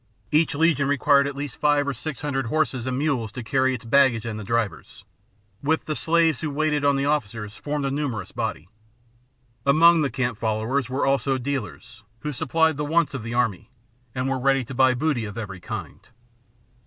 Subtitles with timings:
[0.31, 3.85] Each legion required at east five or six hundred horses and mules to :arry its
[3.85, 5.05] baggage;^ and the drivers,
[5.61, 8.67] with the )laves who waited on the officers, formed a numerous body.
[9.63, 13.69] Among the camp followers were also dealers, who supplied the wants of the army,
[14.15, 15.99] and were ready to buy booty of every kind.